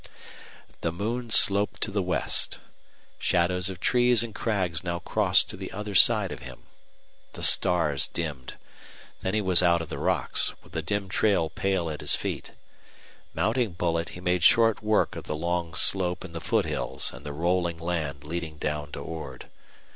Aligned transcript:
The 0.81 0.91
moon 0.91 1.29
sloped 1.29 1.79
to 1.83 1.91
the 1.91 2.01
west. 2.01 2.57
Shadows 3.19 3.69
of 3.69 3.79
trees 3.79 4.23
and 4.23 4.33
crags 4.33 4.83
now 4.83 4.97
crossed 4.97 5.47
to 5.49 5.57
the 5.57 5.71
other 5.71 5.93
side 5.93 6.31
of 6.31 6.39
him. 6.39 6.63
The 7.33 7.43
stars 7.43 8.07
dimmed. 8.07 8.55
Then 9.19 9.35
he 9.35 9.41
was 9.41 9.61
out 9.61 9.79
of 9.79 9.89
the 9.89 9.99
rocks, 9.99 10.55
with 10.63 10.71
the 10.73 10.81
dim 10.81 11.07
trail 11.07 11.51
pale 11.51 11.87
at 11.87 12.01
his 12.01 12.15
feet. 12.15 12.53
Mounting 13.35 13.73
Bullet, 13.73 14.09
he 14.17 14.21
made 14.21 14.43
short 14.43 14.81
work 14.81 15.15
of 15.15 15.25
the 15.25 15.35
long 15.35 15.75
slope 15.75 16.23
and 16.23 16.33
the 16.33 16.41
foothills 16.41 17.13
and 17.13 17.23
the 17.23 17.31
rolling 17.31 17.77
land 17.77 18.23
leading 18.23 18.57
down 18.57 18.91
to 18.93 18.99
Ord. 19.01 19.49